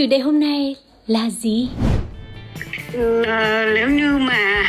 [0.00, 1.68] chủ đề hôm nay là gì?
[3.26, 4.64] À, nếu như mà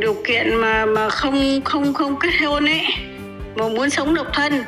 [0.00, 2.82] điều kiện mà mà không không không kết hôn ấy
[3.56, 4.64] mà muốn sống độc thân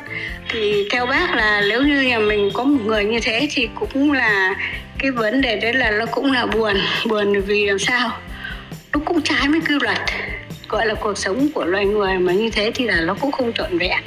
[0.49, 4.11] thì theo bác là nếu như nhà mình có một người như thế thì cũng
[4.11, 4.55] là
[4.99, 6.75] cái vấn đề đấy là nó cũng là buồn
[7.09, 8.09] buồn vì làm sao?
[8.93, 9.99] Nó cũng trái với quy luật
[10.69, 13.53] gọi là cuộc sống của loài người mà như thế thì là nó cũng không
[13.53, 13.99] trọn vẹn.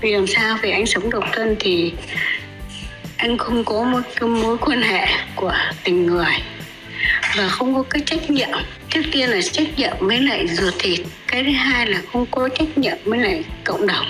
[0.00, 0.58] Vì làm sao?
[0.62, 1.92] Vì anh sống độc thân thì
[3.20, 5.52] anh không có một cái mối quan hệ của
[5.84, 6.32] tình người
[7.36, 8.48] và không có cái trách nhiệm.
[8.90, 12.48] Trước tiên là trách nhiệm với lại ruột thịt, cái thứ hai là không có
[12.48, 14.06] trách nhiệm với lại cộng đồng.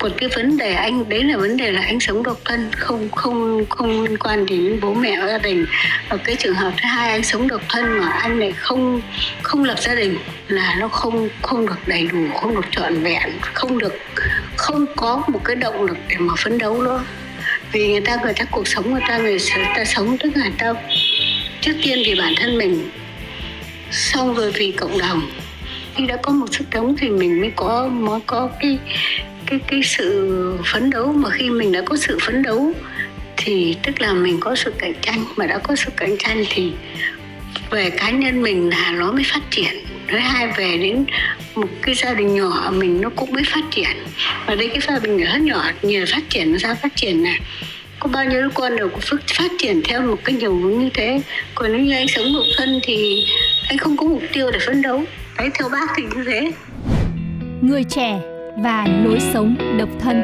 [0.00, 3.08] Một cái vấn đề anh, đấy là vấn đề là anh sống độc thân, không
[3.10, 5.66] không không liên quan đến bố mẹ gia đình.
[6.08, 9.00] Và cái trường hợp thứ hai, anh sống độc thân mà anh lại không
[9.42, 13.30] không lập gia đình là nó không không được đầy đủ, không được trọn vẹn,
[13.54, 13.94] không được,
[14.56, 17.04] không có một cái động lực để mà phấn đấu nữa
[17.72, 19.38] vì người ta người ta cuộc sống người ta người
[19.76, 20.72] ta sống, tức là ta
[21.60, 22.90] trước tiên vì bản thân mình
[23.90, 25.30] xong rồi vì cộng đồng.
[25.94, 28.78] Khi đã có một sức sống thì mình mới có mới có cái
[29.46, 31.12] cái cái sự phấn đấu.
[31.12, 32.72] Mà khi mình đã có sự phấn đấu
[33.36, 35.24] thì tức là mình có sự cạnh tranh.
[35.36, 36.72] Mà đã có sự cạnh tranh thì
[37.70, 39.74] về cá nhân mình là nó mới phát triển
[40.08, 41.04] thứ hai về đến
[41.54, 43.96] một cái gia đình nhỏ, mình nó cũng mới phát triển.
[44.46, 47.40] Và đây cái gia đình nhỏ nhỏ, nhờ phát triển nó ra phát triển này.
[47.98, 50.78] Có bao nhiêu đứa con đều có phát phát triển theo một cái nhiều hướng
[50.78, 51.20] như thế.
[51.54, 53.24] Còn nếu như anh sống độc thân thì
[53.68, 55.04] anh không có mục tiêu để phấn đấu.
[55.38, 56.52] Đấy, theo bác thì như thế.
[57.60, 58.18] Người trẻ
[58.64, 60.22] và lối sống độc thân.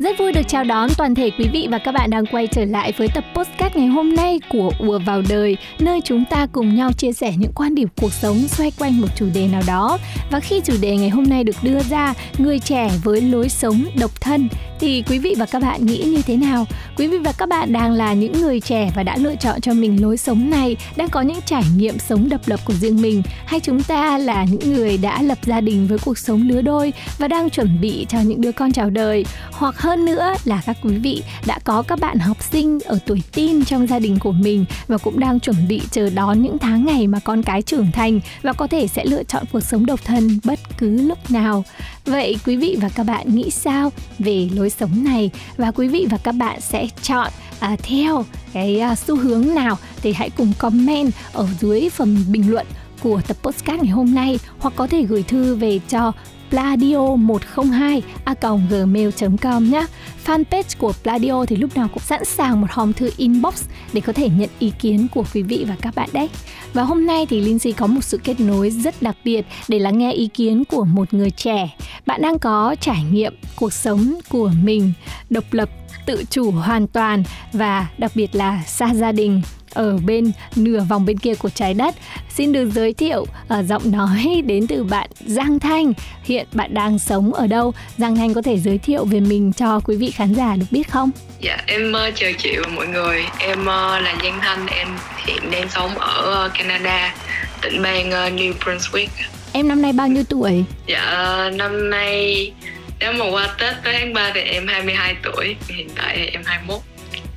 [0.00, 2.64] Rất vui được chào đón toàn thể quý vị và các bạn đang quay trở
[2.64, 6.74] lại với tập podcast ngày hôm nay của Ùa vào đời, nơi chúng ta cùng
[6.74, 9.98] nhau chia sẻ những quan điểm cuộc sống xoay quanh một chủ đề nào đó.
[10.30, 13.84] Và khi chủ đề ngày hôm nay được đưa ra, người trẻ với lối sống
[14.00, 14.48] độc thân,
[14.80, 16.66] thì quý vị và các bạn nghĩ như thế nào?
[16.96, 19.72] Quý vị và các bạn đang là những người trẻ và đã lựa chọn cho
[19.72, 23.22] mình lối sống này, đang có những trải nghiệm sống độc lập của riêng mình,
[23.46, 26.92] hay chúng ta là những người đã lập gia đình với cuộc sống lứa đôi
[27.18, 30.62] và đang chuẩn bị cho những đứa con chào đời, hoặc hơn hơn nữa là
[30.66, 34.18] các quý vị đã có các bạn học sinh ở tuổi teen trong gia đình
[34.18, 37.62] của mình và cũng đang chuẩn bị chờ đón những tháng ngày mà con cái
[37.62, 41.30] trưởng thành và có thể sẽ lựa chọn cuộc sống độc thân bất cứ lúc
[41.30, 41.64] nào.
[42.04, 46.06] Vậy quý vị và các bạn nghĩ sao về lối sống này và quý vị
[46.10, 47.28] và các bạn sẽ chọn
[47.60, 52.50] à, theo cái à, xu hướng nào thì hãy cùng comment ở dưới phần bình
[52.50, 52.66] luận
[53.02, 56.12] của tập podcast ngày hôm nay hoặc có thể gửi thư về cho
[56.50, 58.34] pladio 102 a
[58.70, 59.86] gmail.com nhé.
[60.26, 64.12] Fanpage của Pladio thì lúc nào cũng sẵn sàng một hòm thư inbox để có
[64.12, 66.28] thể nhận ý kiến của quý vị và các bạn đấy.
[66.72, 69.98] Và hôm nay thì Lindsay có một sự kết nối rất đặc biệt để lắng
[69.98, 71.76] nghe ý kiến của một người trẻ.
[72.06, 74.92] Bạn đang có trải nghiệm cuộc sống của mình
[75.30, 75.68] độc lập,
[76.06, 77.22] tự chủ hoàn toàn
[77.52, 79.42] và đặc biệt là xa gia đình
[79.74, 81.94] ở bên nửa vòng bên kia của trái đất.
[82.36, 85.92] Xin được giới thiệu uh, giọng nói đến từ bạn Giang Thanh.
[86.24, 87.72] Hiện bạn đang sống ở đâu?
[87.98, 90.90] Giang Thanh có thể giới thiệu về mình cho quý vị khán giả được biết
[90.90, 91.10] không?
[91.40, 93.66] Dạ em uh, chào chị và mọi người Em uh,
[94.02, 94.88] là Giang Thanh Em
[95.26, 97.14] hiện đang sống ở uh, Canada
[97.62, 99.08] Tỉnh bang uh, New Brunswick
[99.52, 100.64] Em năm nay bao nhiêu tuổi?
[100.86, 102.52] Dạ uh, năm nay
[103.00, 106.42] Nếu mà qua Tết tới tháng 3 thì em 22 tuổi Hiện tại thì em
[106.44, 106.80] 21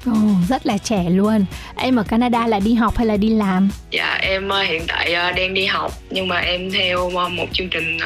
[0.05, 0.11] Ồ,
[0.49, 1.45] rất là trẻ luôn.
[1.75, 3.69] Em ở Canada là đi học hay là đi làm?
[3.91, 7.45] Dạ em uh, hiện tại uh, đang đi học Nhưng mà em theo uh, một
[7.53, 7.97] chương trình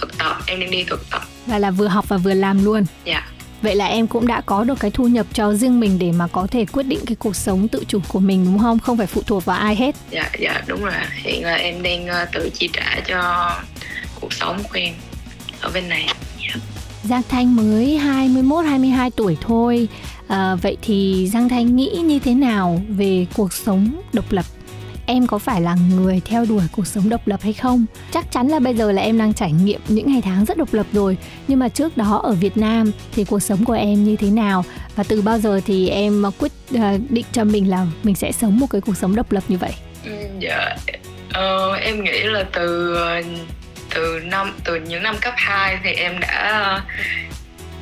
[0.00, 2.84] thực tập Em đang đi thực tập Và là vừa học và vừa làm luôn.
[3.04, 3.22] Dạ
[3.62, 6.26] Vậy là em cũng đã có được cái thu nhập cho riêng mình để mà
[6.26, 8.78] có thể quyết định cái cuộc sống tự chủ của mình đúng không?
[8.78, 9.94] Không phải phụ thuộc vào ai hết.
[10.10, 10.92] Dạ dạ đúng rồi.
[11.22, 13.50] Hiện là em đang tự chi trả cho
[14.20, 14.94] cuộc sống của em
[15.60, 16.08] ở bên này.
[16.38, 16.60] Dạ.
[17.04, 19.88] Giang Thanh mới 21 22 tuổi thôi.
[20.28, 24.44] À, vậy thì Giang Thanh nghĩ như thế nào về cuộc sống độc lập?
[25.06, 27.86] Em có phải là người theo đuổi cuộc sống độc lập hay không?
[28.10, 30.74] Chắc chắn là bây giờ là em đang trải nghiệm những ngày tháng rất độc
[30.74, 31.16] lập rồi
[31.48, 34.64] Nhưng mà trước đó ở Việt Nam thì cuộc sống của em như thế nào?
[34.96, 38.58] Và từ bao giờ thì em quyết à, định cho mình là mình sẽ sống
[38.58, 39.72] một cái cuộc sống độc lập như vậy?
[40.04, 40.76] Ừ, dạ
[41.32, 43.22] Ờ, em nghĩ là từ ờ,
[43.94, 46.80] từ năm từ những năm cấp 2 thì em đã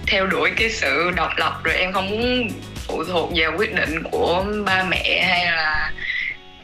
[0.07, 2.49] theo đuổi cái sự độc lập rồi em không muốn
[2.87, 5.93] phụ thuộc vào quyết định của ba mẹ hay là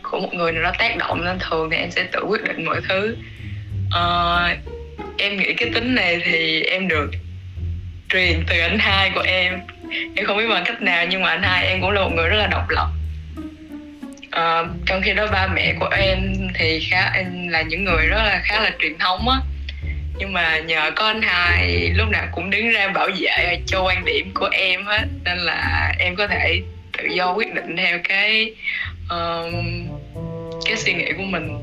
[0.03, 2.65] của một người nào đó tác động nên thường thì em sẽ tự quyết định
[2.65, 3.17] mọi thứ.
[3.87, 4.59] Uh,
[5.19, 7.11] em nghĩ cái tính này thì em được
[8.09, 9.61] truyền từ anh hai của em.
[10.17, 12.29] Em không biết bằng cách nào nhưng mà anh hai em cũng là một người
[12.29, 12.89] rất là độc lập.
[14.27, 17.13] Uh, trong khi đó ba mẹ của em thì khá
[17.49, 19.37] là những người rất là khá là truyền thống á
[20.19, 24.05] nhưng mà nhờ có anh hai lúc nào cũng đứng ra bảo vệ cho quan
[24.05, 26.63] điểm của em hết nên là em có thể
[26.99, 28.55] tự do quyết định theo cái
[29.11, 29.89] um,
[30.65, 31.59] cái suy nghĩ của mình.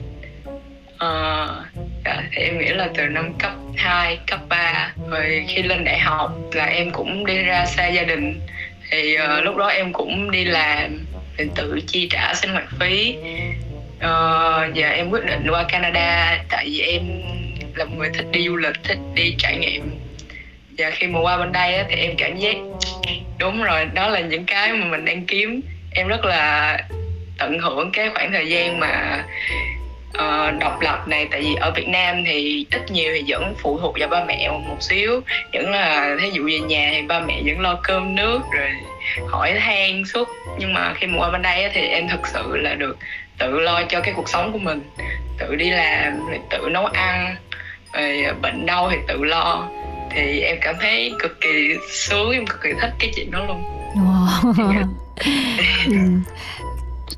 [1.06, 1.50] Uh,
[2.31, 6.31] thì em nghĩ là từ năm cấp 2, cấp 3 rồi khi lên đại học
[6.54, 8.40] là em cũng đi ra xa gia đình.
[8.92, 11.06] Thì uh, lúc đó em cũng đi làm
[11.38, 13.16] thì tự chi trả sinh hoạt phí.
[14.00, 17.01] Ờ, uh, và em quyết định qua Canada tại vì em
[17.79, 19.99] là một người thích đi du lịch thích đi trải nghiệm.
[20.77, 22.55] Và khi mà qua bên đây á, thì em cảm giác
[23.37, 25.61] đúng rồi đó là những cái mà mình đang kiếm.
[25.91, 26.77] Em rất là
[27.37, 29.23] tận hưởng cái khoảng thời gian mà
[30.09, 31.27] uh, độc lập này.
[31.31, 34.49] Tại vì ở Việt Nam thì ít nhiều thì vẫn phụ thuộc vào ba mẹ
[34.49, 35.21] một xíu.
[35.53, 38.69] Vẫn là ví dụ về nhà thì ba mẹ vẫn lo cơm nước rồi
[39.27, 40.29] hỏi han suốt.
[40.59, 42.97] Nhưng mà khi mà qua bên đây thì em thực sự là được
[43.37, 44.81] tự lo cho cái cuộc sống của mình.
[45.37, 47.35] Tự đi làm tự nấu ăn
[47.94, 49.68] rồi bệnh đau thì tự lo.
[50.12, 53.63] Thì em cảm thấy cực kỳ sướng, em cực kỳ thích cái chuyện đó luôn.
[53.95, 54.53] Wow.
[55.86, 55.95] ừ.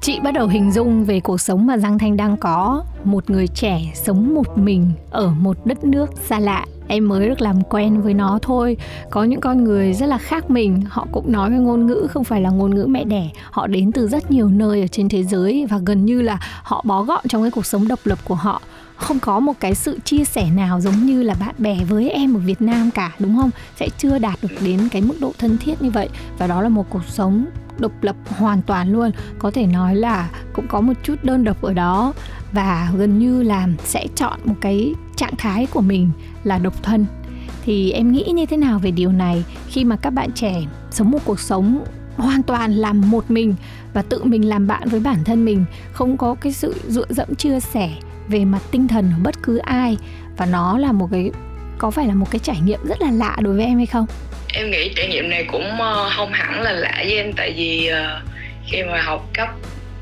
[0.01, 2.83] Chị bắt đầu hình dung về cuộc sống mà Giang Thanh đang có.
[3.03, 7.41] Một người trẻ sống một mình ở một đất nước xa lạ em mới được
[7.41, 8.77] làm quen với nó thôi.
[9.09, 12.23] Có những con người rất là khác mình, họ cũng nói cái ngôn ngữ không
[12.23, 13.29] phải là ngôn ngữ mẹ đẻ.
[13.51, 16.81] Họ đến từ rất nhiều nơi ở trên thế giới và gần như là họ
[16.85, 18.61] bó gọn trong cái cuộc sống độc lập của họ.
[18.95, 22.33] Không có một cái sự chia sẻ nào giống như là bạn bè với em
[22.33, 23.49] ở Việt Nam cả, đúng không?
[23.79, 26.09] Sẽ chưa đạt được đến cái mức độ thân thiết như vậy.
[26.37, 27.45] Và đó là một cuộc sống
[27.79, 29.11] độc lập hoàn toàn luôn.
[29.39, 32.13] Có thể nói là cũng có một chút đơn độc ở đó.
[32.51, 36.09] Và gần như là sẽ chọn một cái trạng thái của mình
[36.43, 37.05] là độc thân.
[37.65, 40.53] Thì em nghĩ như thế nào về điều này khi mà các bạn trẻ
[40.91, 41.85] sống một cuộc sống
[42.17, 43.55] hoàn toàn làm một mình
[43.93, 47.35] và tự mình làm bạn với bản thân mình, không có cái sự dựa dẫm
[47.35, 47.89] chia sẻ
[48.27, 49.97] về mặt tinh thần của bất cứ ai
[50.37, 51.31] và nó là một cái,
[51.77, 54.05] có phải là một cái trải nghiệm rất là lạ đối với em hay không?
[54.53, 57.87] Em nghĩ trải nghiệm này cũng ờ, không hẳn là lạ với em, tại vì
[57.87, 58.21] ờ,
[58.67, 59.49] khi mà học cấp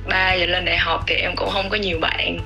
[0.10, 2.40] 3 và lên đại học thì em cũng không có nhiều bạn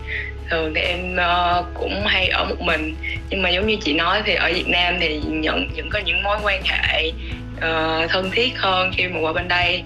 [0.54, 2.96] thường thì em uh, cũng hay ở một mình.
[3.30, 6.24] Nhưng mà giống như chị nói thì ở Việt Nam thì nhận những có những
[6.24, 7.12] mối quan hệ
[7.58, 9.84] uh, thân thiết hơn khi mà qua bên đây.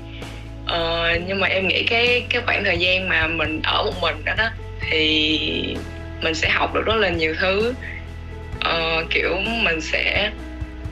[0.63, 4.15] Uh, nhưng mà em nghĩ cái cái khoảng thời gian mà mình ở một mình
[4.25, 4.49] đó đó
[4.89, 5.75] thì
[6.21, 7.73] mình sẽ học được rất là nhiều thứ.
[8.57, 10.31] Uh, kiểu mình sẽ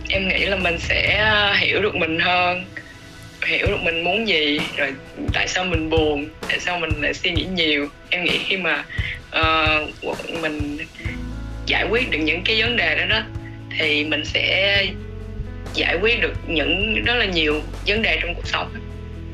[0.09, 1.25] em nghĩ là mình sẽ
[1.59, 2.65] hiểu được mình hơn
[3.45, 4.93] hiểu được mình muốn gì rồi
[5.33, 7.87] tại sao mình buồn tại sao mình lại suy nghĩ nhiều.
[8.09, 8.83] Em nghĩ khi mà
[9.39, 10.77] uh, mình
[11.65, 13.23] giải quyết được những cái vấn đề đó đó
[13.79, 14.85] thì mình sẽ
[15.73, 18.69] giải quyết được những rất là nhiều vấn đề trong cuộc sống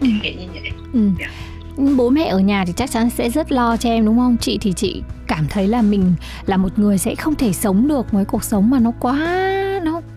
[0.02, 0.08] ừ.
[0.08, 1.10] em nghĩ như vậy ừ.
[1.20, 1.32] yeah
[1.78, 1.86] dạ.
[1.98, 4.58] bố mẹ ở nhà thì chắc chắn sẽ rất lo cho em đúng không chị
[4.62, 6.14] thì chị cảm thấy là mình
[6.46, 9.18] là một người sẽ không thể sống được với cuộc sống mà nó quá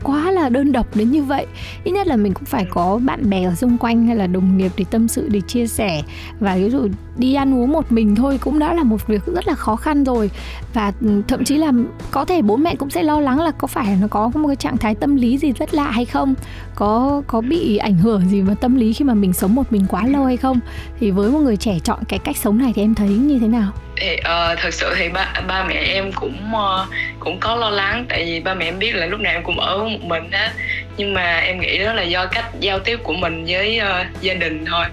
[0.04, 1.46] quá là đơn độc đến như vậy.
[1.84, 4.58] Ít nhất là mình cũng phải có bạn bè ở xung quanh hay là đồng
[4.58, 6.02] nghiệp để tâm sự, để chia sẻ.
[6.40, 9.48] Và ví dụ đi ăn uống một mình thôi cũng đã là một việc rất
[9.48, 10.30] là khó khăn rồi.
[10.74, 11.72] Và ừ, thậm chí là
[12.10, 14.56] có thể bố mẹ cũng sẽ lo lắng là có phải nó có một cái
[14.56, 16.34] trạng thái tâm lý gì rất lạ hay không?
[16.74, 19.86] Có có bị ảnh hưởng gì vào tâm lý khi mà mình sống một mình
[19.88, 20.60] quá lâu hay không?
[21.00, 23.48] Thì với một người trẻ chọn cái cách sống này thì em thấy như thế
[23.48, 23.72] nào?
[23.96, 26.88] Thì uh, thật sự thì ba ba mẹ em cũng uh,
[27.20, 28.06] cũng có lo lắng.
[28.08, 30.52] Tại vì ba mẹ em biết là lúc nào em cũng ở một mình á.
[30.96, 34.34] Nhưng mà em nghĩ đó là do cách giao tiếp của mình với uh, gia
[34.34, 34.84] đình thôi.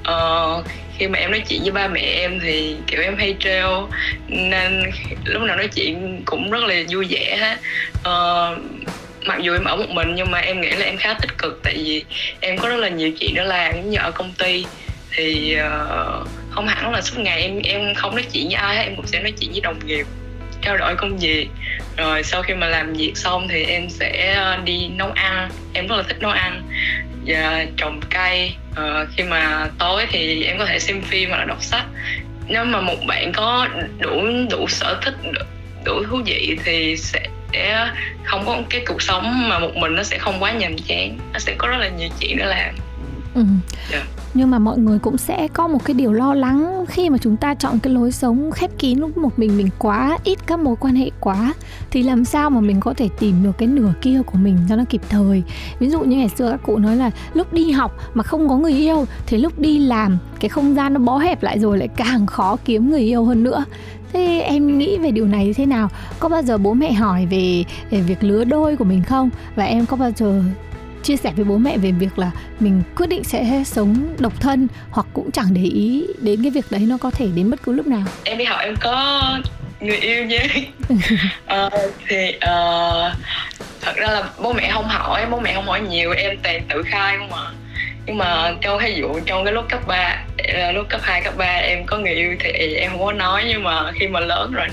[0.00, 0.66] Uh,
[0.98, 3.88] khi mà em nói chuyện với ba mẹ em thì kiểu em hay trêu.
[4.28, 4.90] Nên
[5.24, 7.56] lúc nào nói chuyện cũng rất là vui vẻ hết
[7.98, 8.58] uh,
[9.26, 11.60] mặc dù em ở một mình nhưng mà em nghĩ là em khá tích cực.
[11.62, 12.04] Tại vì
[12.40, 14.66] em có rất là nhiều chuyện để làm giống như ở công ty.
[15.12, 16.28] Thì uh,
[16.60, 19.06] không hẳn là suốt ngày em em không nói chuyện với ai hết em cũng
[19.06, 20.06] sẽ nói chuyện với đồng nghiệp
[20.62, 21.48] trao đổi công việc.
[21.96, 25.50] Rồi sau khi mà làm việc xong thì em sẽ ờ, đi nấu ăn.
[25.72, 26.62] Em rất là thích nấu ăn.
[27.26, 28.54] Và trồng cây.
[28.76, 31.84] À, khi mà tối thì em có thể xem phim hoặc là đọc sách.
[32.48, 35.14] Nếu mà một bạn có đủ đủ sở thích
[35.84, 37.28] đủ thú vị thì sẽ
[38.24, 41.18] không có cái cuộc sống mà một mình nó sẽ không quá nhàm chán.
[41.32, 42.74] Nó sẽ có rất là nhiều chuyện để làm
[43.34, 43.44] ừ.
[43.92, 44.04] Dạ.
[44.34, 47.36] nhưng mà mọi người cũng sẽ có một cái điều lo lắng khi mà chúng
[47.36, 50.76] ta chọn cái lối sống khép kín lúc một mình mình quá ít các mối
[50.80, 51.54] quan hệ quá
[51.90, 54.76] thì làm sao mà mình có thể tìm được cái nửa kia của mình cho
[54.76, 55.42] nó kịp thời
[55.78, 58.56] ví dụ như ngày xưa các cụ nói là lúc đi học mà không có
[58.56, 61.88] người yêu thì lúc đi làm cái không gian nó bó hẹp lại rồi lại
[61.88, 63.64] càng khó kiếm người yêu hơn nữa
[64.12, 67.64] thế em nghĩ về điều này thế nào có bao giờ bố mẹ hỏi về,
[67.90, 70.42] về việc lứa đôi của mình không và em có bao giờ
[71.02, 72.30] chia sẻ với bố mẹ về việc là
[72.60, 76.64] mình quyết định sẽ sống độc thân hoặc cũng chẳng để ý đến cái việc
[76.70, 78.02] đấy nó có thể đến bất cứ lúc nào.
[78.24, 79.20] Em đi học em có
[79.80, 80.46] người yêu nha
[81.46, 81.70] ờ,
[82.08, 83.12] thì uh,
[83.80, 86.82] thật ra là bố mẹ không hỏi bố mẹ không hỏi nhiều em toàn tự
[86.82, 87.50] khai không mà
[88.06, 90.24] nhưng mà trong ví dụ trong cái lúc cấp 3
[90.74, 93.64] lúc cấp 2, cấp 3 em có người yêu thì em không có nói nhưng
[93.64, 94.66] mà khi mà lớn rồi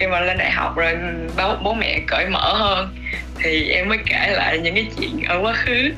[0.00, 0.96] khi mà lên đại học rồi
[1.36, 2.88] bố, bố mẹ cởi mở hơn
[3.42, 5.90] thì em mới kể lại những cái chuyện ở quá khứ.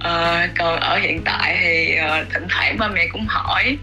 [0.00, 3.76] À, còn ở hiện tại thì à, thỉnh thoảng ba mẹ cũng hỏi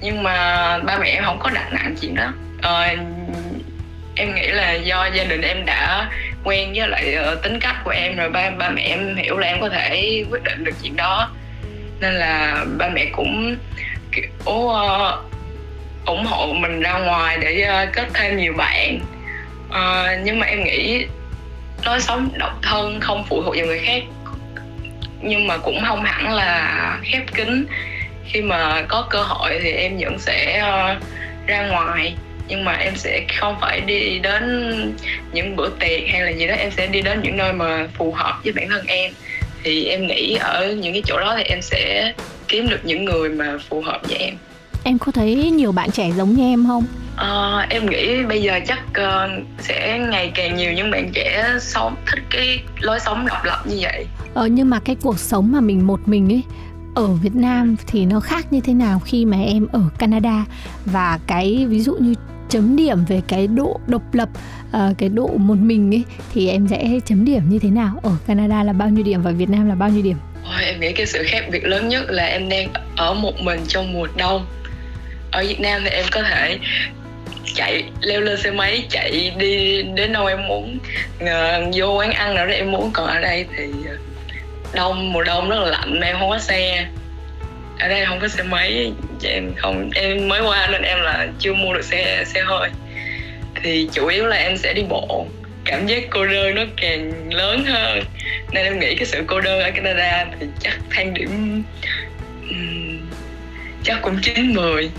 [0.00, 0.34] nhưng mà
[0.78, 2.32] ba mẹ em không có đặt nặng chuyện đó.
[2.62, 2.94] À,
[4.16, 6.10] em nghĩ là do gia đình em đã
[6.44, 9.46] quen với lại uh, tính cách của em rồi ba ba mẹ em hiểu là
[9.46, 11.30] em có thể quyết định được chuyện đó.
[12.00, 13.56] Nên là ba mẹ cũng
[14.12, 14.72] kiểu uh,
[16.06, 19.00] ủng hộ mình ra ngoài để uh, kết thêm nhiều bạn.
[19.68, 21.06] Uh, nhưng mà em nghĩ
[21.84, 24.02] lối sống độc thân không phụ thuộc vào người khác.
[25.22, 27.66] Nhưng mà cũng không hẳn là khép kín.
[28.26, 31.02] Khi mà có cơ hội thì em vẫn sẽ uh,
[31.46, 32.14] ra ngoài.
[32.48, 34.94] Nhưng mà em sẽ không phải đi đến
[35.32, 36.54] những bữa tiệc hay là gì đó.
[36.54, 39.12] Em sẽ đi đến những nơi mà phù hợp với bản thân em.
[39.62, 42.12] Thì em nghĩ ở những cái chỗ đó thì em sẽ
[42.48, 44.34] kiếm được những người mà phù hợp với em
[44.88, 46.84] em có thấy nhiều bạn trẻ giống như em không?
[47.16, 51.96] À, em nghĩ bây giờ chắc uh, sẽ ngày càng nhiều những bạn trẻ sống
[52.06, 54.06] thích cái lối sống độc lập như vậy.
[54.34, 56.42] Ờ nhưng mà cái cuộc sống mà mình một mình ấy
[56.94, 60.44] ở Việt Nam thì nó khác như thế nào khi mà em ở Canada?
[60.84, 62.14] Và cái ví dụ như
[62.48, 64.28] chấm điểm về cái độ độc lập
[64.68, 68.00] uh, cái độ một mình ấy thì em sẽ chấm điểm như thế nào?
[68.02, 70.16] Ở Canada là bao nhiêu điểm và Việt Nam là bao nhiêu điểm?
[70.44, 73.60] Ôi, em nghĩ cái sự khác biệt lớn nhất là em đang ở một mình
[73.68, 74.46] trong mùa đông
[75.30, 76.58] ở Việt Nam thì em có thể
[77.54, 80.78] chạy leo lên xe máy chạy đi đến đâu em muốn.
[81.22, 82.90] Uh, vô quán ăn nào đó em muốn.
[82.92, 83.96] Còn ở đây thì ờ,
[84.74, 86.86] đông mùa đông rất là lạnh em không có xe.
[87.78, 88.92] Ở đây không có xe máy
[89.22, 92.70] em không em mới qua nên em là chưa mua được xe xe hơi.
[93.62, 95.26] Thì chủ yếu là em sẽ đi bộ.
[95.64, 98.04] Cảm giác cô đơn nó càng lớn hơn.
[98.52, 101.62] Nên em nghĩ cái sự cô đơn ở Canada thì chắc thang điểm
[102.50, 103.00] um,
[103.84, 104.90] chắc cũng chín mười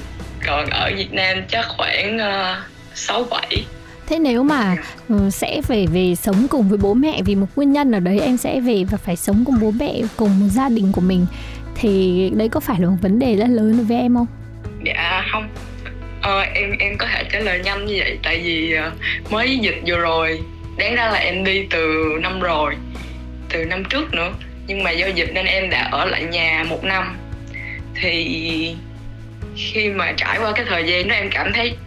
[0.46, 2.58] còn ở Việt Nam chắc khoảng uh,
[2.94, 3.66] 6 7
[4.08, 4.76] Thế nếu mà
[5.14, 8.20] uh, sẽ về về sống cùng với bố mẹ vì một nguyên nhân nào đấy
[8.20, 11.26] em sẽ về và phải sống cùng bố mẹ cùng gia đình của mình
[11.76, 14.28] thì đấy có phải là một vấn đề rất lớn đối với em không?
[14.86, 15.50] Dạ không.
[16.22, 19.82] Ờ, em em có thể trả lời nhanh như vậy tại vì uh, mới dịch
[19.86, 20.40] vừa rồi
[20.78, 22.76] đáng ra là em đi từ năm rồi
[23.50, 24.32] từ năm trước nữa
[24.68, 27.18] nhưng mà do dịch nên em đã ở lại nhà một năm
[28.02, 28.76] thì
[29.60, 31.78] khi mà trải qua cái thời gian đó em cảm thấy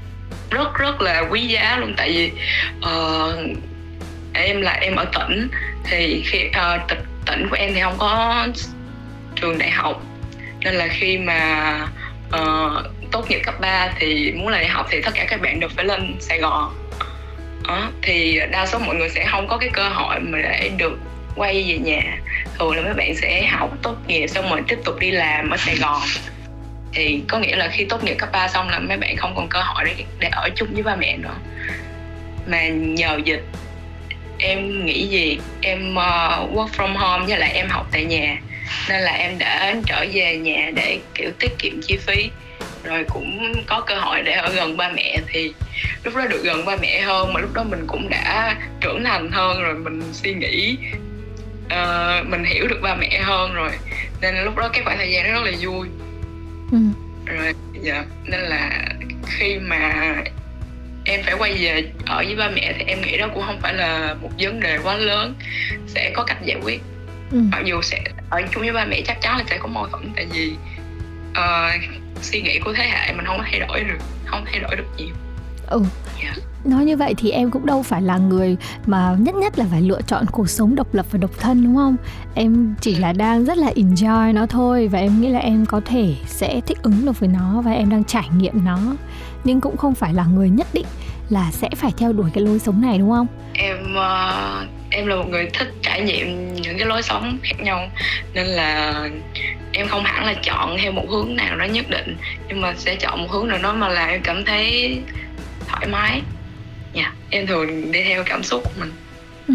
[0.50, 1.94] rất rất là quý giá luôn.
[1.96, 2.32] Tại vì
[2.78, 3.58] uh,
[4.32, 5.48] em là em ở tỉnh
[5.84, 8.46] thì khi uh, tỉnh của em thì không có
[9.34, 10.02] trường đại học.
[10.60, 11.74] Nên là khi mà
[12.28, 15.60] uh, tốt nghiệp cấp 3 thì muốn là đại học thì tất cả các bạn
[15.60, 16.74] đều phải lên Sài Gòn.
[17.68, 20.98] Đó, thì đa số mọi người sẽ không có cái cơ hội mà để được
[21.36, 22.18] quay về nhà.
[22.58, 25.56] Thường là mấy bạn sẽ học tốt nghiệp xong rồi tiếp tục đi làm ở
[25.56, 26.02] Sài Gòn
[26.92, 29.48] thì có nghĩa là khi tốt nghiệp cấp 3 xong là mấy bạn không còn
[29.48, 31.34] cơ hội để, để ở chung với ba mẹ nữa.
[32.46, 33.44] Mà nhờ dịch
[34.38, 35.38] em nghĩ gì?
[35.60, 38.36] Em uh, work from home với lại em học tại nhà.
[38.88, 42.30] Nên là em đã trở về nhà để kiểu tiết kiệm chi phí.
[42.84, 45.52] Rồi cũng có cơ hội để ở gần ba mẹ thì
[46.04, 49.30] lúc đó được gần ba mẹ hơn mà lúc đó mình cũng đã trưởng thành
[49.32, 50.76] hơn rồi mình suy nghĩ
[51.66, 53.70] uh, mình hiểu được ba mẹ hơn rồi.
[54.20, 55.88] Nên lúc đó cái khoảng thời gian đó rất là vui
[56.72, 56.78] ừ.
[57.26, 58.88] rồi dạ nên là
[59.26, 60.14] khi mà
[61.04, 63.74] em phải quay về ở với ba mẹ thì em nghĩ đó cũng không phải
[63.74, 65.34] là một vấn đề quá lớn
[65.86, 66.82] sẽ có cách giải quyết
[67.32, 67.38] ừ.
[67.52, 70.12] mặc dù sẽ ở chung với ba mẹ chắc chắn là sẽ có mâu thuẫn
[70.16, 70.54] tại vì
[71.30, 71.82] uh,
[72.22, 74.86] suy nghĩ của thế hệ mình không có thay đổi được không thay đổi được
[74.96, 75.14] nhiều
[75.66, 75.82] ừ
[76.22, 76.36] yeah.
[76.64, 79.82] Nói như vậy thì em cũng đâu phải là người mà nhất nhất là phải
[79.82, 81.96] lựa chọn cuộc sống độc lập và độc thân đúng không?
[82.34, 85.80] Em chỉ là đang rất là enjoy nó thôi và em nghĩ là em có
[85.84, 88.78] thể sẽ thích ứng được với nó và em đang trải nghiệm nó.
[89.44, 90.86] Nhưng cũng không phải là người nhất định
[91.28, 93.26] là sẽ phải theo đuổi cái lối sống này đúng không?
[93.54, 97.88] Em uh, em là một người thích trải nghiệm những cái lối sống khác nhau
[98.34, 99.08] nên là
[99.72, 102.16] em không hẳn là chọn theo một hướng nào đó nhất định
[102.48, 104.98] nhưng mà sẽ chọn một hướng nào đó mà là em cảm thấy
[105.68, 106.22] thoải mái
[106.94, 108.92] dạ em thường đi theo cảm xúc của mình
[109.48, 109.54] Ừ.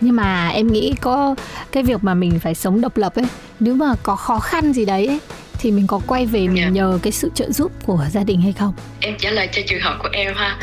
[0.00, 1.34] Nhưng mà em nghĩ có
[1.72, 3.24] cái việc mà mình phải sống độc lập ấy
[3.60, 5.18] Nếu mà có khó khăn gì đấy ấy,
[5.58, 6.68] Thì mình có quay về mình Dạ.
[6.68, 8.74] nhờ cái sự trợ giúp của gia đình hay không?
[9.00, 10.56] em trả lời cho trường hợp của em ha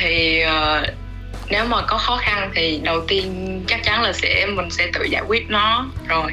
[0.00, 0.86] thì ờ,
[1.50, 5.04] nếu mà có khó khăn thì đầu tiên chắc chắn là sẽ mình sẽ tự
[5.04, 6.32] giải quyết nó rồi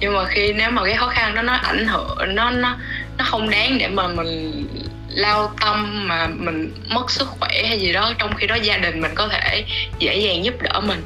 [0.00, 2.76] nhưng mà khi nếu mà cái khó khăn đó nó ảnh hưởng nó nó
[3.18, 4.66] nó không đáng để mà mình
[5.16, 9.00] lao tâm mà mình mất sức khỏe hay gì đó trong khi đó gia đình
[9.00, 9.64] mình có thể
[9.98, 11.00] dễ dàng giúp đỡ mình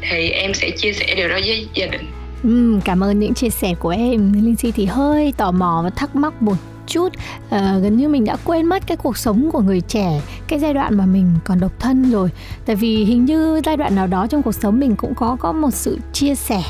[0.00, 2.06] thì em sẽ chia sẻ điều đó với gia đình.
[2.42, 4.32] Ừ, cảm ơn những chia sẻ của em.
[4.32, 6.56] Linh Si thì hơi tò mò và thắc mắc một
[6.86, 7.08] chút.
[7.50, 10.74] Ờ, Gần như mình đã quên mất cái cuộc sống của người trẻ Cái giai
[10.74, 12.30] đoạn mà mình còn độc thân rồi.
[12.66, 15.52] Tại vì hình như giai đoạn nào đó trong cuộc sống mình cũng có có
[15.52, 16.62] một sự chia sẻ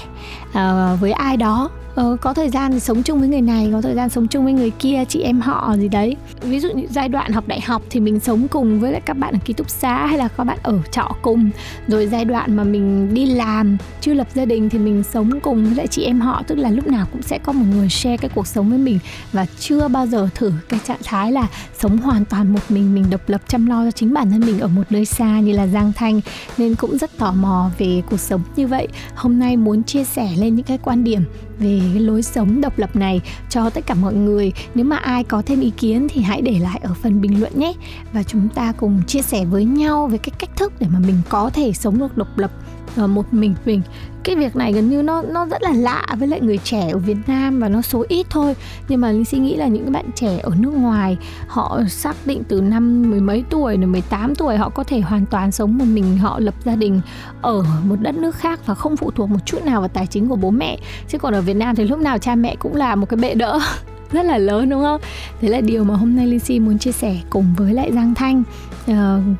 [0.53, 1.71] ờ, với ai đó.
[1.95, 4.45] Ờ, có thời gian thì sống chung với người này có thời gian sống chung
[4.45, 6.17] với người kia chị em họ gì đấy.
[6.41, 9.17] Ví dụ như giai đoạn học đại học thì mình sống cùng với lại các
[9.17, 11.51] bạn ở ký túc xá hay là các bạn ở trọ cùng.
[11.89, 15.65] Rồi giai đoạn mà mình đi làm chưa lập gia đình thì mình sống cùng
[15.65, 16.43] với lại chị em họ.
[16.47, 18.99] Tức là lúc nào cũng sẽ có một người share cái cuộc sống với mình.
[19.33, 21.47] Và chưa bao giờ thử cái trạng thái là
[21.79, 24.61] sống hoàn toàn một mình mình độc lập chăm lo cho chính bản thân mình
[24.61, 26.21] ở một nơi xa như là Giang Thanh.
[26.59, 28.89] Nên cũng rất tò mò về cuộc sống như vậy.
[29.15, 31.25] Hôm nay muốn chia sẻ lên những cái quan điểm
[31.59, 33.21] về cái lối sống độc lập này
[33.51, 34.53] cho tất cả mọi người.
[34.75, 37.59] Nếu mà ai có thêm ý kiến thì hãy để lại ở phần bình luận
[37.59, 37.73] nhé.
[38.13, 41.21] Và chúng ta cùng chia sẻ với nhau về cái cách thức để mà mình
[41.29, 42.51] có thể sống được độc lập
[42.97, 43.83] ờ, một mình mình
[44.25, 46.99] cái việc này gần như nó nó rất là lạ với lại người trẻ ở
[46.99, 48.55] Việt Nam và nó số ít thôi
[48.89, 52.17] nhưng mà Linh suy nghĩ là những cái bạn trẻ ở nước ngoài họ xác
[52.25, 55.79] định từ năm mười mấy tuổi rồi 18 tuổi họ có thể hoàn toàn sống
[55.79, 57.01] một mình họ lập gia đình
[57.43, 60.29] ở một đất nước khác và không phụ thuộc một chút nào vào tài chính
[60.29, 62.95] của bố mẹ chứ còn ở Việt Nam thì lúc nào cha mẹ cũng là
[62.95, 63.61] một cái bệ đỡ
[64.13, 65.01] rất là lớn đúng không?
[65.41, 68.15] Thế là điều mà hôm nay Linh Si muốn chia sẻ cùng với lại Giang
[68.15, 68.43] Thanh
[68.91, 68.97] uh,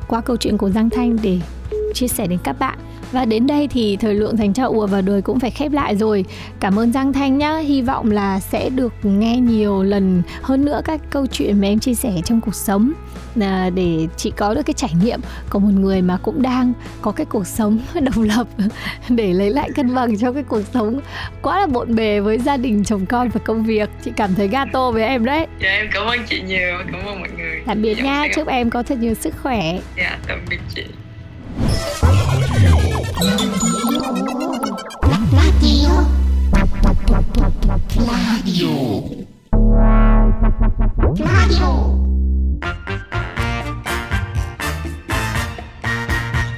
[0.07, 1.39] qua câu chuyện của Giang Thanh để
[1.93, 2.77] chia sẻ đến các bạn.
[3.11, 5.95] Và đến đây thì thời lượng dành cho ùa vào đời cũng phải khép lại
[5.95, 6.25] rồi.
[6.59, 7.57] Cảm ơn Giang Thanh nhá.
[7.57, 11.79] Hy vọng là sẽ được nghe nhiều lần hơn nữa các câu chuyện mà em
[11.79, 12.91] chia sẻ trong cuộc sống.
[13.35, 17.11] Là để chị có được cái trải nghiệm của một người mà cũng đang có
[17.11, 18.47] cái cuộc sống độc lập
[19.09, 20.99] để lấy lại cân bằng cho cái cuộc sống
[21.41, 23.89] quá là bộn bề với gia đình chồng con và công việc.
[24.05, 25.47] Chị cảm thấy gato với em đấy.
[25.61, 26.77] Dạ em cảm ơn chị nhiều.
[26.91, 27.61] Cảm ơn mọi người.
[27.65, 29.79] Tạm biệt Dạ, nha chúc em có thật nhiều sức khỏe.
[29.97, 30.83] Dạ tạm biệt chị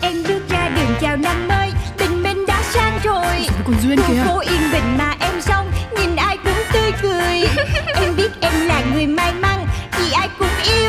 [0.01, 3.47] Em bước ra đường chào năm mới Tình mình đã sang rồi.
[3.65, 4.23] Còn Duyên Khu kìa?
[4.25, 7.43] phố yên bình mà em xong Nhìn ai cũng tươi cười.
[7.95, 9.65] Em biết em là người may mắn
[9.97, 10.84] Vì ai cũng yêu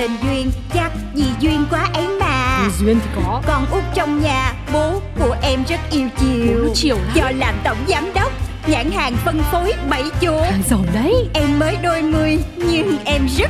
[0.00, 2.68] tên Duyên Chắc vì duyên quá ấy mà.
[2.78, 3.42] Duyên thì có.
[3.46, 6.64] Con út trong nhà Bố của em rất yêu chiều.
[6.66, 7.14] Bố chiều lắm.
[7.14, 8.32] Do làm tổng giám đốc
[8.66, 10.40] Nhãn hàng phân phối bảy chỗ.
[10.42, 11.28] Hàng giàu đấy.
[11.34, 13.49] Em mới đôi mươi nhưng em rất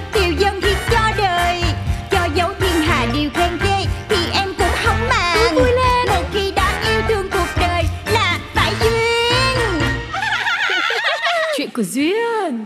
[11.81, 12.65] của Duyên.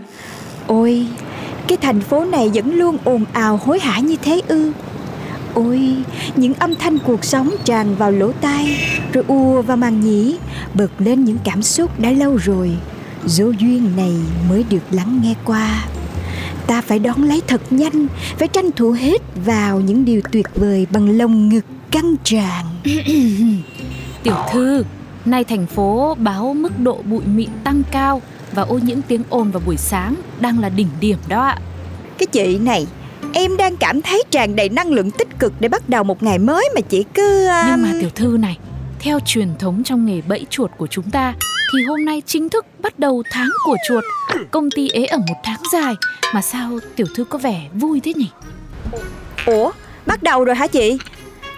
[0.68, 1.08] Ôi,
[1.68, 4.72] cái thành phố này vẫn luôn ồn ào hối hả như thế ư?
[5.54, 5.96] Ôi,
[6.36, 8.78] những âm thanh cuộc sống tràn vào lỗ tai
[9.14, 10.38] Rồi ùa vào màng nhĩ
[10.74, 12.72] Bật lên những cảm xúc đã lâu rồi.
[13.26, 14.14] Dấu duyên này
[14.50, 15.86] mới được lắng nghe qua.
[16.68, 20.88] Ta phải đón lấy thật nhanh Phải tranh thủ hết vào những điều tuyệt vời
[20.92, 22.66] Bằng lồng ngực căng tràn.
[24.24, 24.84] Tiểu thư,
[25.26, 28.22] nay thành phố báo mức độ bụi mịn tăng cao
[28.56, 31.58] và ô nhiễm tiếng ồn vào buổi sáng đang là đỉnh điểm đó ạ.
[32.18, 32.88] Cái chị này
[33.34, 36.40] Em đang cảm thấy tràn đầy năng lượng tích cực Để bắt đầu một ngày
[36.40, 38.58] mới mà chị cứ um, Nhưng mà tiểu thư này,
[39.00, 41.34] theo truyền thống trong nghề bẫy chuột của chúng ta
[41.74, 44.04] thì hôm nay chính thức bắt đầu tháng của chuột.
[44.52, 45.94] Công ty ế ở một tháng dài
[46.34, 48.30] mà sao tiểu thư có vẻ vui thế nhỉ?
[49.46, 49.72] Ủa,
[50.06, 50.98] bắt đầu rồi hả chị?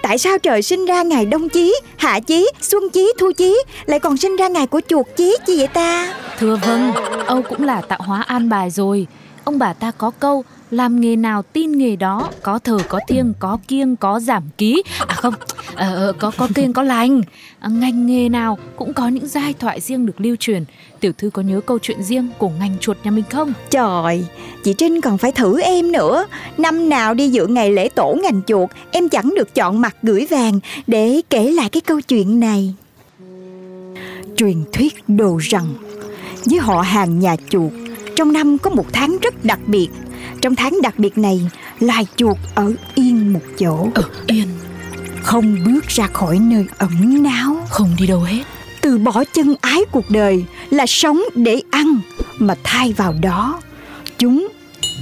[0.02, 3.56] Tại sao trời sinh ra ngày đông chí, hạ chí, xuân chí, thu chí
[3.86, 6.14] Lại còn sinh ra ngày của chuột chí chi vậy ta?
[6.40, 6.92] Thưa vâng,
[7.26, 9.08] Âu cũng là tạo hóa an bài rồi.
[9.44, 13.34] ông bà ta có câu làm nghề nào tin nghề đó có thờ có thiêng
[13.40, 14.84] có kiêng có giảm ký.
[15.08, 15.34] À không
[15.76, 17.22] ờ, ờ, có có kiêng có lành.
[17.60, 20.64] À, ngành nghề nào cũng có những giai thoại riêng được lưu truyền.
[21.00, 23.54] Tiểu thư có nhớ câu chuyện riêng của ngành chuột nhà mình không?
[23.70, 24.26] Trời,
[24.64, 26.26] chị Trinh còn phải thử em nữa.
[26.58, 30.28] Năm nào đi dự ngày lễ tổ ngành chuột Em chẳng được chọn mặt gửi
[30.30, 32.74] vàng Để kể lại cái câu chuyện này.
[34.36, 35.66] Truyền thuyết đồ rằng
[36.46, 37.72] Với họ hàng nhà chuột
[38.16, 39.90] Trong năm có một tháng rất đặc biệt.
[40.42, 41.42] Trong tháng đặc biệt này
[41.80, 43.90] Loài chuột ở yên một chỗ.
[43.94, 44.48] Ở yên?
[45.24, 47.66] Không bước ra khỏi nơi ẩn náu.
[47.70, 48.44] Không đi đâu hết.
[48.82, 52.00] Từ bỏ chân ái cuộc đời là sống để ăn
[52.40, 53.62] mà thay vào đó
[54.18, 54.48] chúng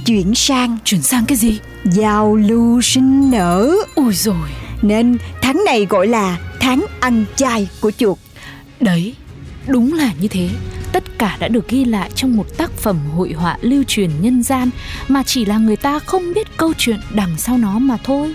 [0.06, 1.58] chuyển sang chuyển sang cái gì?
[1.84, 3.70] Giao lưu sinh nở.
[3.94, 4.48] Ôi rồi
[4.82, 8.18] nên tháng này gọi là tháng ăn chay của chuột.
[8.80, 9.14] Đấy,
[9.66, 10.48] đúng là như thế.
[10.96, 14.42] Tất cả đã được ghi lại trong một tác phẩm hội họa lưu truyền nhân
[14.42, 14.70] gian
[15.08, 18.34] mà chỉ là người ta không biết câu chuyện đằng sau nó mà thôi.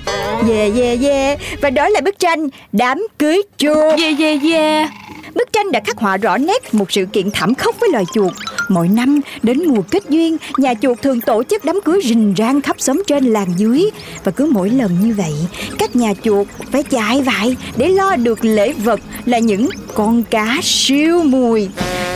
[0.50, 4.90] yeah yeah yeah và đó là bức tranh đám cưới chuột Yeah yeah yeah.
[5.36, 8.34] Bức tranh đã khắc họa rõ nét một sự kiện thảm khốc với loài chuột.
[8.72, 12.62] Mỗi năm đến mùa kết duyên, nhà chuột thường tổ chức đám cưới rình rang
[12.62, 13.90] khắp xóm trên làng dưới.
[14.24, 15.34] Và cứ mỗi lần như vậy,
[15.80, 20.58] các nhà chuột phải chạy vại để lo được lễ vật là những con cá
[20.64, 21.70] siêu mùi.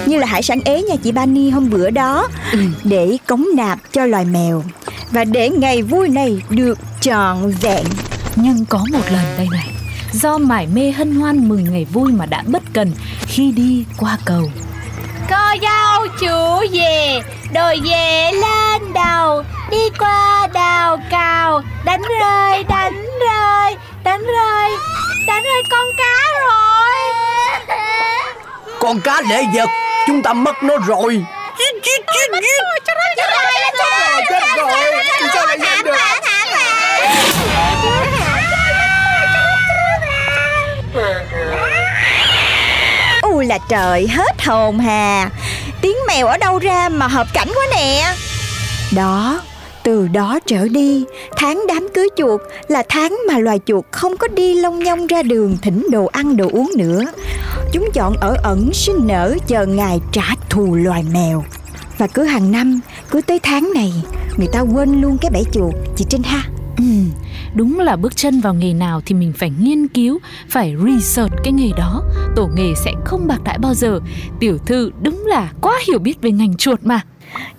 [0.06, 2.28] Như là hải sản ế nhà chị Bani hôm bữa đó
[2.84, 4.64] để cống nạp cho loài mèo.
[5.12, 7.86] Và để ngày vui này được trọn vẹn
[8.36, 9.70] Nhưng có một lần đây này,
[10.14, 12.92] do mải mê hân hoan mừng ngày vui mà đã bất cần
[13.28, 14.52] khi đi qua cầu.
[15.30, 17.22] Cô dâu chủ về
[17.54, 24.72] Đồi về lên đầu Đi qua đào cào Đánh rơi đánh rơi Đánh rơi
[25.28, 26.96] Đánh rơi con cá rồi
[28.80, 29.70] Con cá lễ vật
[30.08, 31.26] Chúng ta mất nó rồi.
[31.58, 31.92] Chết
[34.58, 34.72] rồi,
[35.34, 35.96] Sao lại vậy được
[43.48, 45.30] là trời hết hồn hà.
[45.82, 48.14] Tiếng mèo ở đâu ra mà hợp cảnh quá nè?
[48.96, 49.42] Đó
[49.84, 51.04] từ đó trở đi
[51.38, 55.24] Tháng đám cưới chuột là tháng mà loài chuột không có đi lông nhong ra
[55.24, 57.06] đường thỉnh đồ ăn đồ uống nữa.
[57.72, 61.46] Chúng chọn ở ẩn sinh nở chờ ngày trả thù loài mèo.
[61.98, 62.80] Và cứ hàng năm,
[63.10, 63.94] cứ tới tháng này
[64.38, 66.44] Người ta quên luôn cái bẫy chuột Chị Trinh ha.
[66.78, 66.84] Ừ,
[67.54, 71.54] đúng là bước chân vào nghề nào thì mình phải nghiên cứu, phải research cái
[71.54, 72.04] nghề đó.
[72.36, 74.00] Tổ nghề sẽ không bạc đãi bao giờ.
[74.40, 77.02] Tiểu thư đúng là quá hiểu biết về ngành chuột mà.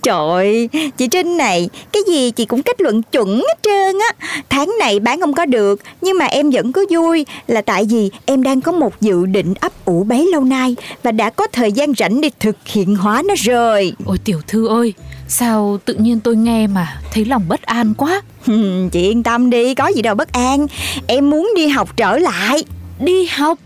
[0.02, 4.40] Trời ơi, chị Trinh này, cái gì chị cũng kết luận chuẩn hết trơn á.
[4.50, 8.10] Tháng này bán không có được, nhưng mà em vẫn có vui là tại vì
[8.26, 11.72] em đang có một dự định ấp ủ bấy lâu nay và đã có thời
[11.72, 13.92] gian rảnh để thực hiện hóa nó rồi.
[14.04, 14.94] Ôi tiểu thư ơi,
[15.28, 18.22] sao tự nhiên tôi nghe mà thấy lòng bất an quá.
[18.92, 20.66] Chị yên tâm đi, có gì đâu bất an.
[21.06, 22.64] Em muốn đi học trở lại.
[22.98, 23.58] Đi học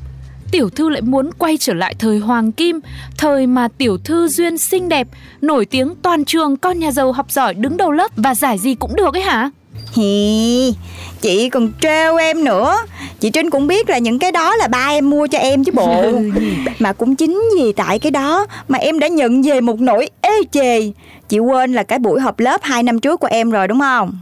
[0.51, 2.81] Tiểu thư lại muốn quay trở lại thời hoàng kim
[3.19, 5.09] Thời mà tiểu thư duyên xinh đẹp
[5.41, 8.75] Nổi tiếng toàn trường Con nhà giàu học giỏi đứng đầu lớp Và giải gì
[8.75, 9.51] cũng được ấy hả?
[9.93, 10.75] Hi,
[11.21, 12.77] chị còn trêu em nữa.
[13.21, 15.73] Chị Trinh cũng biết là những cái đó là ba em mua cho em chứ
[15.73, 16.05] bộ.
[16.79, 20.43] Mà cũng chính vì tại cái đó Mà em đã nhận về một nỗi ê
[20.53, 20.91] chề.
[21.29, 24.19] Chị quên là cái buổi họp lớp 2 năm trước của em rồi đúng không?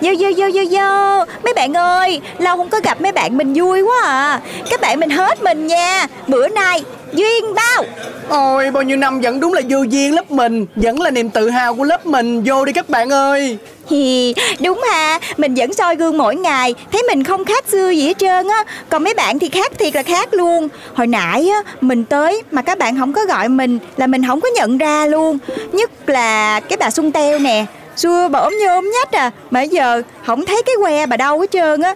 [0.00, 1.24] Vô vô vô vô vô.
[1.44, 4.40] Mấy bạn ơi Lâu không có gặp mấy bạn mình vui quá à.
[4.70, 6.06] Các bạn mình hết mình nha.
[6.26, 7.84] Bữa nay Duyên bao?
[8.28, 11.50] Ôi bao nhiêu năm vẫn đúng là vô duyên lớp mình Vẫn là niềm tự
[11.50, 12.42] hào của lớp mình.
[12.44, 13.58] Vô đi các bạn ơi.
[13.90, 16.74] Hi, đúng ha, mình vẫn soi gương mỗi ngày.
[16.92, 18.64] Thấy mình không khác xưa gì hết trơn á.
[18.88, 20.68] Còn mấy bạn thì khác thiệt là khác luôn.
[20.94, 24.40] Hồi nãy á, mình tới mà các bạn không có gọi mình Là mình không
[24.40, 25.38] có nhận ra luôn.
[25.72, 27.64] Nhất là cái bà Xuân Teo nè
[27.96, 29.30] Xưa bà ốm như ốm nhách à.
[29.50, 31.94] Mà giờ không thấy cái que bà đâu hết trơn á.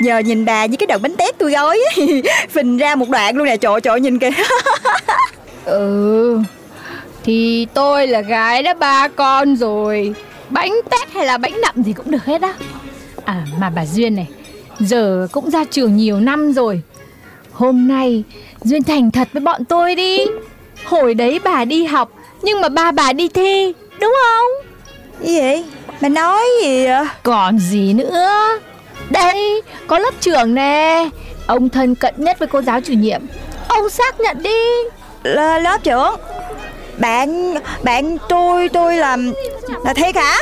[0.00, 1.80] Giờ nhìn bà như cái đợt bánh tét tôi gói
[2.50, 4.30] Phình ra một đoạn luôn nè, Trời trời nhìn kìa.
[5.64, 6.38] Ừ
[7.24, 10.14] Thì tôi là gái đã ba con rồi.
[10.48, 12.54] Bánh tét hay là bánh nậm gì cũng được hết á.
[13.24, 14.28] À mà bà Duyên này,
[14.78, 16.82] Giờ cũng ra trường nhiều năm rồi.
[17.52, 18.24] Hôm nay,
[18.62, 20.18] Duyên thành thật với bọn tôi đi.
[20.84, 24.69] Hồi đấy bà đi học, Nhưng mà ba bà đi thi, Đúng không?
[25.22, 25.64] Gì vậy?
[26.00, 27.04] Bà nói gì vậy?
[27.22, 28.30] Còn gì nữa?
[29.10, 31.08] Đây có lớp trưởng nè.
[31.46, 33.20] Ông thân cận nhất với cô giáo chủ nhiệm.
[33.68, 34.60] Ông xác nhận đi.
[35.24, 36.14] L- lớp trưởng.
[36.98, 39.32] Bạn bạn tôi tôi làm
[39.84, 40.38] là thiệt hả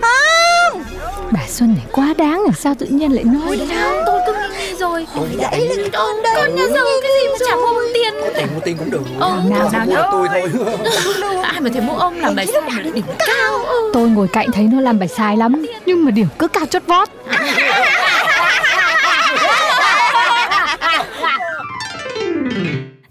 [0.00, 0.82] không!
[1.30, 3.68] Bà Xuân này quá đáng làm sao tự nhiên lại nói Ôi,
[4.06, 5.06] tôi cứ nghĩ rồi.
[5.16, 6.34] Ôi, Đấy là con đây.
[6.36, 7.80] Con nhà giàu cái gì mà chả mua
[8.36, 9.02] tiền mua tiền cũng được.
[9.20, 10.08] Ờ, nào nào, nào.
[10.12, 10.42] tôi thôi.
[11.42, 13.58] Ai mà thấy mỗi ông làm bài sai mà đỉnh cao
[13.92, 16.82] Tôi ngồi cạnh thấy nó làm bài sai lắm Nhưng mà điểm cứ cao chót
[16.86, 17.08] vót.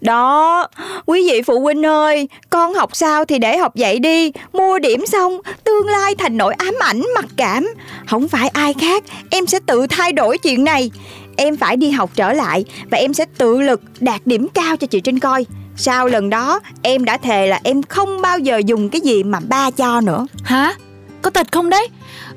[0.02, 0.68] Đó,
[1.06, 5.06] quý vị phụ huynh ơi, con học sao thì để học vậy đi, mua điểm
[5.06, 7.74] xong, tương lai thành nỗi ám ảnh mặc cảm.
[8.08, 10.92] Không phải ai khác, em sẽ tự thay đổi chuyện này.
[11.44, 14.88] Em phải đi học trở lại và em sẽ tự lực đạt điểm cao cho
[14.88, 15.46] chị Trinh coi.
[15.76, 19.40] Sau lần đó, em đã thề là em không bao giờ dùng cái gì mà
[19.40, 20.28] ba cho nữa.
[20.44, 20.74] Hả?
[21.22, 21.88] Có thật không đấy?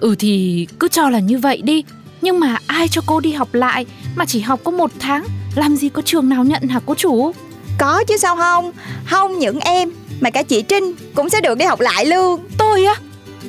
[0.01, 1.85] Ừ thì cứ cho là như vậy đi
[2.23, 3.87] Nhưng mà ai cho cô đi học lại
[4.17, 7.33] Mà chỉ học có một tháng Làm gì có trường nào nhận hả cô chủ
[7.79, 8.73] Có chứ sao không?
[9.05, 12.41] Không những em, mà cả chị Trinh cũng sẽ được đi học lại luôn.
[12.59, 12.95] Tôi á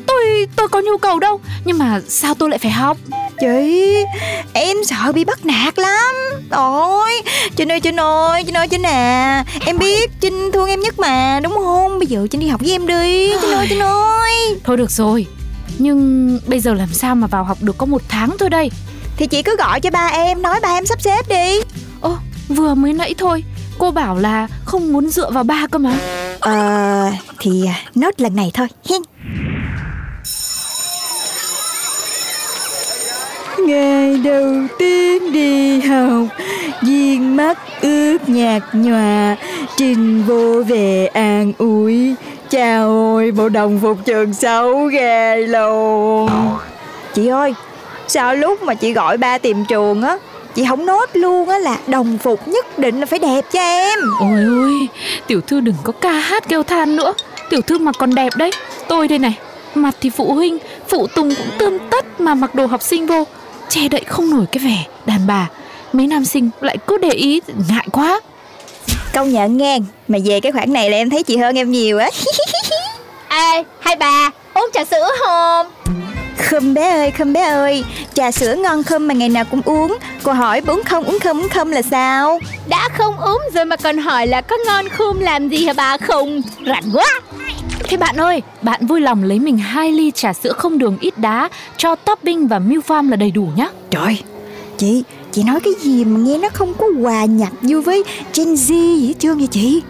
[0.07, 1.39] Tôi tôi có nhu cầu đâu.
[1.65, 2.97] Nhưng mà sao tôi lại phải học?
[3.39, 3.95] Chị,
[4.53, 6.15] em sợ bị bắt nạt lắm.
[6.51, 7.21] Ôi,
[7.55, 9.43] Trinh ơi Trinh ơi, Trinh ơi Trinh à.
[9.65, 11.99] Em biết Trinh thương em nhất mà, đúng không?
[11.99, 13.29] Bây giờ Trinh đi học với em đi.
[13.41, 14.59] Trinh ơi Trinh ơi.
[14.63, 15.25] Thôi được rồi.
[15.77, 18.71] Nhưng bây giờ làm sao mà vào học được có một tháng thôi đây?
[19.17, 21.59] Thì chị cứ gọi cho ba em, nói ba em sắp xếp đi.
[22.01, 22.17] Ô
[22.49, 23.43] vừa mới nãy thôi.
[23.77, 25.93] Cô bảo là không muốn dựa vào ba cơ mà.
[26.39, 27.63] Ờ, thì
[27.95, 28.67] nốt lần này thôi.
[28.89, 29.01] Hen
[33.65, 36.27] Ngày đầu tiên đi học,
[36.81, 39.35] Viên mắt ướt nhạt nhòa,
[39.77, 42.15] Trình vô về an ủi.
[42.49, 46.29] Chào ôi bộ đồng phục trường xấu ghê luôn.
[47.13, 47.53] Chị ơi,
[48.07, 50.17] Sao lúc mà chị gọi ba tìm trường á,
[50.55, 53.99] Chị không nốt luôn á là đồng phục nhất định là phải đẹp cho em.
[54.19, 54.87] Ôi ôi,
[55.27, 57.13] Tiểu thư đừng có ca hát kêu than nữa.
[57.49, 58.51] Tiểu thư mà còn đẹp đấy.
[58.87, 59.37] Tôi đây này,
[59.75, 63.25] Mặt thì phụ huynh, Phụ tùng cũng tươm tất Mà mặc đồ học sinh vô.
[63.75, 65.49] Che đậy không nổi cái vẻ đàn bà.
[65.93, 68.21] Mấy nam sinh lại cứ để ý Ngại quá.
[69.13, 71.97] Công nhận nghe Mà về cái khoản này là em thấy chị hơn em nhiều
[71.97, 72.09] á.
[73.29, 75.67] Ê, hai bà, uống trà sữa không?
[76.49, 77.83] Khum bé ơi khum bé ơi
[78.13, 79.97] Trà sữa ngon khum mà ngày nào cũng uống.
[80.23, 82.39] Cô hỏi uống không uống không uống không là sao?
[82.67, 85.97] Đã không uống rồi mà còn hỏi là có ngon khum làm gì hả bà
[85.97, 86.41] không?
[86.65, 87.05] Rảnh quá
[87.87, 91.17] Thế bạn ơi Bạn vui lòng lấy mình hai ly trà sữa không đường ít
[91.17, 93.67] đá Cho topping và milk farm là đầy đủ nhá.
[93.89, 94.17] Trời
[94.77, 98.03] Chị Chị nói cái gì mà nghe nó không có hòa nhập vô với
[98.35, 99.81] Gen Z gì hết trơn vậy chị?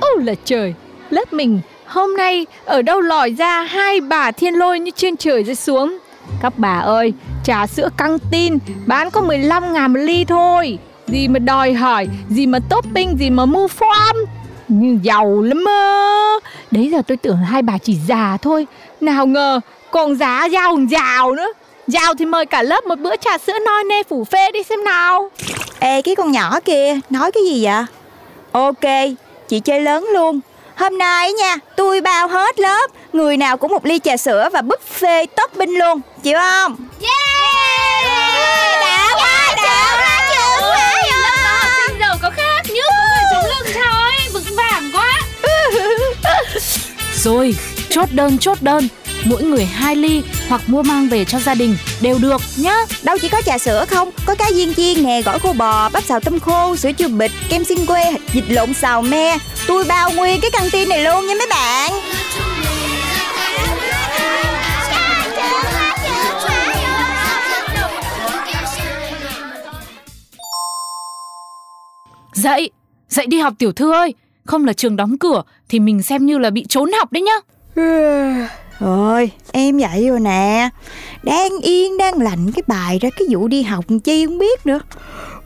[0.00, 0.74] Ôi là trời
[1.10, 5.44] Lớp mình hôm nay ở đâu lòi ra hai bà thiên lôi như trên trời
[5.44, 5.98] rơi xuống?
[6.42, 7.12] Các bà ơi
[7.44, 10.78] Trà sữa căng tin Bán có 15 ngàn một ly thôi.
[11.06, 14.24] Gì mà đòi hỏi Gì mà topping Gì mà mua farm
[14.68, 16.38] Nhưng giàu lắm mơ
[16.70, 18.66] Đấy giờ tôi tưởng hai bà chỉ già thôi.
[19.00, 21.52] Nào ngờ còn giá giàu giàu nữa.
[21.86, 24.84] Giàu thì mời cả lớp một bữa trà sữa noi nê phủ phê đi xem
[24.84, 25.30] nào.
[25.78, 27.84] Ê cái con nhỏ kia Nói cái gì vậy?
[28.52, 29.14] Ok
[29.48, 30.40] Chị chơi lớn luôn.
[30.76, 32.90] Hôm nay nha Tôi bao hết lớp.
[33.12, 36.00] Người nào cũng một ly trà sữa và buffet topping luôn.
[36.22, 36.76] Chịu không?
[37.02, 37.82] Yeah!
[38.80, 38.91] Đã
[47.24, 47.54] Rồi.
[47.90, 48.88] Chốt đơn chốt đơn.
[49.24, 52.76] Mỗi người hai ly hoặc mua mang về cho gia đình đều được nhá.
[53.02, 56.04] Đâu chỉ có trà sữa không Có cá viên chiên nè, gỏi khô bò, bắp
[56.04, 59.38] xào tôm khô, sữa chua bịch, kem xiên que, vịt lộn xào me.
[59.66, 61.92] Tôi bao nguyên cái căng tin này luôn nha mấy bạn.
[72.34, 72.70] Dậy
[73.08, 74.14] Dậy đi học tiểu thư ơi.
[74.44, 77.36] Không là trường đóng cửa Thì mình xem như là bị trốn học đấy nhá.
[78.80, 80.68] Rồi, em dậy rồi nè.
[81.22, 84.80] Đang yên, đang lạnh cái bài ra cái vụ đi học chi không biết nữa.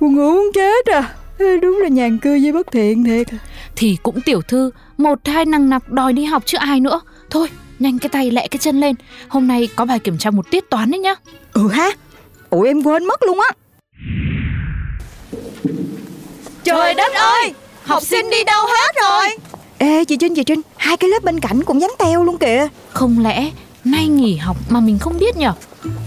[0.00, 1.14] Buồn ngủ muốn chết à.
[1.38, 3.26] Ê, Đúng là nhàn cư với bất thiện thiệt.
[3.76, 7.00] Thì cũng tiểu thư Một hai năng nặc đòi đi học chứ ai nữa.
[7.30, 8.94] Thôi nhanh cái tay lẹ cái chân lên.
[9.28, 11.14] Hôm nay có bài kiểm tra một tiết toán đấy nhá.
[11.52, 11.90] Ừ ha.
[12.50, 13.50] Ủa em quên mất luôn á.
[16.64, 17.54] Trời đất ơi!
[17.86, 19.36] Học sinh đi đâu hết rồi
[19.78, 22.68] Ê chị Trinh chị Trinh Hai cái lớp bên cạnh cũng dám teo luôn kìa.
[22.90, 23.50] Không lẽ
[23.84, 25.52] nay nghỉ học mà mình không biết nhở?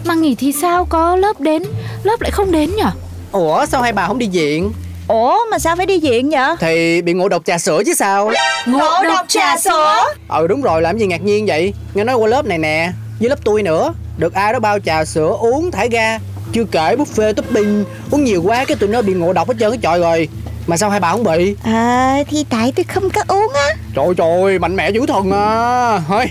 [0.06, 1.64] Mà nghỉ thì sao có lớp đến
[2.04, 2.92] Lớp lại không đến nhở?
[3.32, 4.72] Ủa sao hai bà không đi viện?
[5.08, 8.32] Ủa mà sao phải đi viện vậy Thì bị ngộ độc trà sữa chứ sao?
[8.66, 10.04] Ngộ độc trà sữa?
[10.30, 11.74] Ừ đúng rồi làm gì ngạc nhiên vậy?
[11.94, 13.94] Nghe nói qua lớp này nè Với lớp tôi nữa.
[14.18, 16.18] Được ai đó bao trà sữa uống thải ga.
[16.54, 19.70] Chưa kể buffet topping Uống nhiều quá cái tụi nó bị ngộ độc hết trơn
[19.72, 20.28] cái trọi rồi
[20.70, 21.56] Mà sao hai bà không bị?
[21.64, 23.76] À thì tại tôi không có uống á.
[23.96, 26.02] Trời trời mạnh mẽ dữ thần à.
[26.08, 26.26] Thôi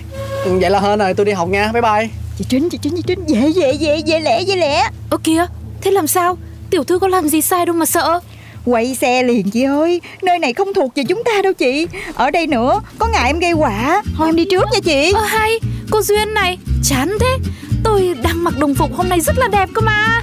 [0.45, 1.73] vậy là hên rồi tôi đi học nha.
[1.73, 2.09] Bye bye.
[2.39, 3.25] Chị Trinh chị Trinh chị Trinh.
[3.29, 5.47] Về về về về lẹ về lẹ Ơ kìa
[5.83, 6.39] thế làm sao?
[6.71, 8.21] Tiểu thư có làm gì sai đâu mà sợ.
[8.65, 10.01] Quay xe liền chị ơi.
[10.23, 11.87] Nơi này không thuộc về chúng ta đâu chị.
[12.15, 14.03] Ở đây nữa Có ngại em gây quả.
[14.17, 15.13] Thôi em đi trước nha chị.
[15.13, 17.37] Ơ hay Cô Duyên này Chán thế.
[17.85, 20.23] Tôi đang mặc đồng phục hôm nay rất là đẹp cơ mà